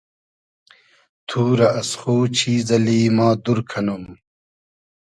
[1.27, 4.03] تو رۂ از خو چیز اللی ما دور کئنوم